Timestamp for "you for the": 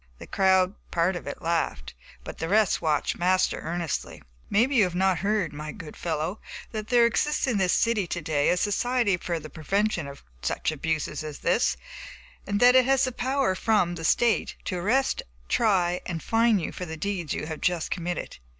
16.57-16.97